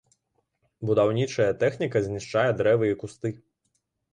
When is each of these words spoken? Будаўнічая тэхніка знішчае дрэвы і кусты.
Будаўнічая 0.89 1.47
тэхніка 1.65 1.97
знішчае 2.07 2.47
дрэвы 2.63 2.85
і 2.93 2.99
кусты. 3.03 3.29